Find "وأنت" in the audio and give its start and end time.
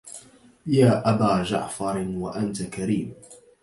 2.07-2.63